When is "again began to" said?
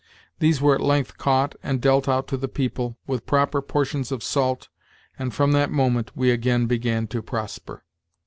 6.31-7.21